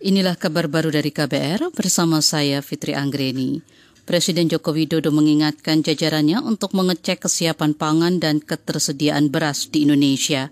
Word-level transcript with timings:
Inilah 0.00 0.32
kabar 0.32 0.64
baru 0.64 0.88
dari 0.88 1.12
KBR 1.12 1.76
bersama 1.76 2.24
saya 2.24 2.64
Fitri 2.64 2.96
Anggreni. 2.96 3.60
Presiden 4.08 4.48
Joko 4.48 4.72
Widodo 4.72 5.12
mengingatkan 5.12 5.84
jajarannya 5.84 6.40
untuk 6.40 6.72
mengecek 6.72 7.28
kesiapan 7.28 7.76
pangan 7.76 8.16
dan 8.16 8.40
ketersediaan 8.40 9.28
beras 9.28 9.68
di 9.68 9.84
Indonesia. 9.84 10.48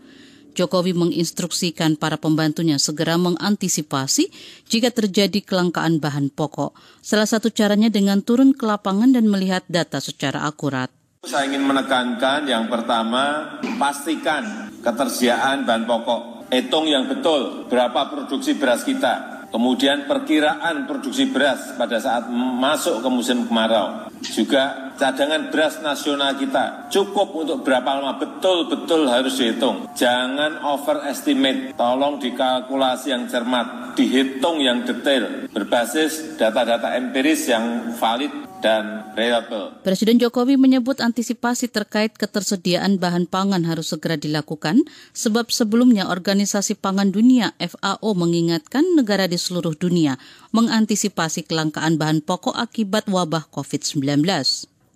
Jokowi 0.53 0.93
menginstruksikan 0.93 1.97
para 1.97 2.21
pembantunya 2.21 2.77
segera 2.77 3.17
mengantisipasi 3.17 4.29
jika 4.69 4.93
terjadi 4.93 5.41
kelangkaan 5.41 5.97
bahan 5.97 6.29
pokok. 6.29 6.77
Salah 7.01 7.25
satu 7.25 7.49
caranya 7.49 7.89
dengan 7.89 8.21
turun 8.21 8.53
ke 8.53 8.69
lapangan 8.69 9.17
dan 9.17 9.33
melihat 9.33 9.65
data 9.65 9.97
secara 9.97 10.45
akurat. 10.45 10.93
Saya 11.25 11.49
ingin 11.49 11.65
menekankan 11.65 12.45
yang 12.45 12.69
pertama, 12.69 13.57
pastikan 13.81 14.69
ketersediaan 14.85 15.65
bahan 15.65 15.89
pokok. 15.89 16.53
Hitung 16.53 16.85
yang 16.85 17.09
betul 17.09 17.65
berapa 17.69 18.09
produksi 18.09 18.57
beras 18.57 18.81
kita, 18.81 19.38
Kemudian 19.49 20.05
perkiraan 20.05 20.85
produksi 20.85 21.33
beras 21.33 21.73
pada 21.81 21.97
saat 21.97 22.29
masuk 22.33 23.01
ke 23.01 23.09
musim 23.09 23.49
kemarau. 23.49 24.13
Juga 24.21 24.93
cadangan 25.01 25.49
beras 25.49 25.81
nasional 25.81 26.37
kita 26.37 26.93
cukup 26.93 27.33
untuk 27.33 27.65
berapa 27.65 27.97
lama 27.97 28.21
betul-betul 28.21 29.09
harus 29.09 29.41
dihitung. 29.41 29.89
Jangan 29.97 30.61
overestimate, 30.61 31.73
tolong 31.79 32.21
dikalkulasi 32.21 33.15
yang 33.15 33.25
cermat, 33.31 33.88
dihitung 33.99 34.63
yang 34.63 34.87
detail, 34.87 35.51
berbasis 35.51 36.39
data-data 36.39 36.95
empiris 36.95 37.51
yang 37.51 37.99
valid 37.99 38.31
dan 38.63 39.11
reliable. 39.19 39.75
Presiden 39.83 40.23
Jokowi 40.23 40.55
menyebut 40.55 41.03
antisipasi 41.03 41.67
terkait 41.67 42.15
ketersediaan 42.15 43.03
bahan 43.03 43.27
pangan 43.27 43.67
harus 43.67 43.91
segera 43.91 44.15
dilakukan 44.15 44.87
sebab 45.15 45.51
sebelumnya 45.51 46.07
Organisasi 46.11 46.79
Pangan 46.79 47.11
Dunia 47.11 47.55
FAO 47.59 48.15
mengingatkan 48.15 48.87
negara 48.95 49.27
di 49.27 49.39
seluruh 49.39 49.75
dunia 49.75 50.19
mengantisipasi 50.55 51.47
kelangkaan 51.47 51.99
bahan 51.99 52.23
pokok 52.23 52.55
akibat 52.55 53.11
wabah 53.11 53.51
COVID-19. 53.51 54.23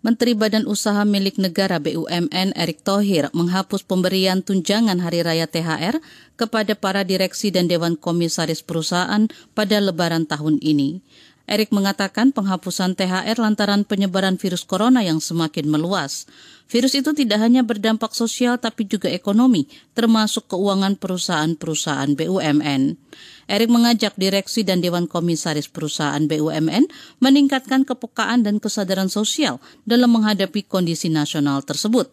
Menteri 0.03 0.35
Badan 0.35 0.67
Usaha 0.67 1.07
Milik 1.07 1.39
Negara 1.39 1.79
BUMN 1.79 2.59
Erick 2.59 2.83
Thohir 2.83 3.31
menghapus 3.31 3.87
pemberian 3.87 4.43
tunjangan 4.43 4.99
Hari 4.99 5.23
Raya 5.23 5.47
THR 5.47 6.03
kepada 6.35 6.75
para 6.75 7.07
direksi 7.07 7.55
dan 7.55 7.71
dewan 7.71 7.95
komisaris 7.95 8.67
perusahaan 8.67 9.31
pada 9.55 9.79
lebaran 9.79 10.27
tahun 10.27 10.59
ini. 10.59 11.07
Erik 11.53 11.69
mengatakan 11.69 12.33
penghapusan 12.33 12.97
THR 12.97 13.37
lantaran 13.37 13.85
penyebaran 13.85 14.41
virus 14.41 14.65
corona 14.65 15.05
yang 15.05 15.21
semakin 15.21 15.69
meluas. 15.69 16.25
Virus 16.65 16.97
itu 16.97 17.13
tidak 17.13 17.45
hanya 17.45 17.61
berdampak 17.61 18.17
sosial 18.17 18.57
tapi 18.57 18.89
juga 18.89 19.13
ekonomi, 19.13 19.69
termasuk 19.93 20.49
keuangan 20.49 20.97
perusahaan-perusahaan 20.97 22.17
BUMN. 22.17 22.97
Erik 23.53 23.69
mengajak 23.69 24.17
direksi 24.17 24.65
dan 24.65 24.81
dewan 24.81 25.05
komisaris 25.05 25.69
perusahaan 25.69 26.25
BUMN 26.25 26.89
meningkatkan 27.21 27.85
kepekaan 27.85 28.49
dan 28.49 28.57
kesadaran 28.57 29.13
sosial 29.13 29.61
dalam 29.85 30.17
menghadapi 30.17 30.65
kondisi 30.65 31.13
nasional 31.13 31.61
tersebut. 31.61 32.09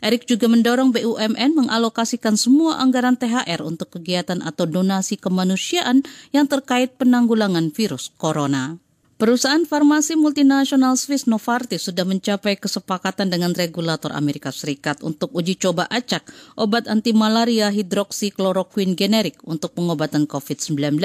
Erik 0.00 0.24
juga 0.24 0.48
mendorong 0.48 0.96
BUMN 0.96 1.56
mengalokasikan 1.56 2.40
semua 2.40 2.80
anggaran 2.80 3.20
THR 3.20 3.60
untuk 3.60 4.00
kegiatan 4.00 4.40
atau 4.40 4.64
donasi 4.64 5.20
kemanusiaan 5.20 6.00
yang 6.32 6.48
terkait 6.48 6.96
penanggulangan 6.96 7.68
virus 7.68 8.08
corona. 8.16 8.80
Perusahaan 9.20 9.68
farmasi 9.68 10.16
multinasional 10.16 10.96
Swiss 10.96 11.28
Novartis 11.28 11.84
sudah 11.84 12.08
mencapai 12.08 12.56
kesepakatan 12.56 13.28
dengan 13.28 13.52
regulator 13.52 14.16
Amerika 14.16 14.48
Serikat 14.48 15.04
untuk 15.04 15.28
uji 15.36 15.60
coba 15.60 15.84
acak 15.92 16.24
obat 16.56 16.88
anti 16.88 17.12
malaria 17.12 17.68
hidroksikloroquine 17.68 18.96
generik 18.96 19.36
untuk 19.44 19.76
pengobatan 19.76 20.24
COVID-19. 20.24 20.96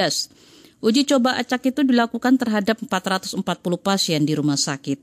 Uji 0.84 1.08
coba 1.08 1.40
acak 1.40 1.72
itu 1.72 1.80
dilakukan 1.82 2.36
terhadap 2.36 2.76
440 2.84 3.40
pasien 3.80 4.28
di 4.28 4.36
rumah 4.36 4.60
sakit. 4.60 5.00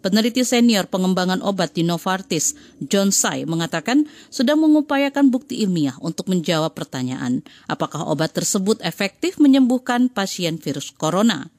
Peneliti 0.00 0.40
senior 0.48 0.88
pengembangan 0.88 1.44
obat 1.44 1.76
di 1.76 1.84
Novartis, 1.84 2.56
John 2.80 3.12
Tsai, 3.12 3.44
mengatakan 3.44 4.08
sudah 4.32 4.56
mengupayakan 4.56 5.28
bukti 5.28 5.60
ilmiah 5.60 5.92
untuk 6.00 6.32
menjawab 6.32 6.72
pertanyaan 6.72 7.44
apakah 7.68 8.08
obat 8.08 8.32
tersebut 8.32 8.80
efektif 8.80 9.36
menyembuhkan 9.36 10.08
pasien 10.08 10.56
virus 10.56 10.88
corona. 10.96 11.52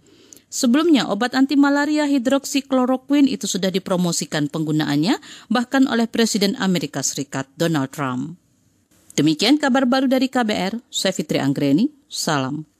Sebelumnya, 0.50 1.06
obat 1.08 1.38
anti 1.38 1.54
malaria 1.54 2.10
hidroksikloroquine 2.10 3.30
itu 3.30 3.46
sudah 3.46 3.70
dipromosikan 3.70 4.50
penggunaannya 4.50 5.22
bahkan 5.54 5.86
oleh 5.86 6.10
Presiden 6.10 6.58
Amerika 6.58 7.06
Serikat 7.06 7.46
Donald 7.56 7.94
Trump. 7.94 8.42
Demikian 9.14 9.62
kabar 9.62 9.86
baru 9.86 10.10
dari 10.10 10.28
KBR, 10.28 10.82
saya 10.90 11.14
Fitri 11.14 11.38
Anggreni, 11.38 11.94
salam. 12.10 12.71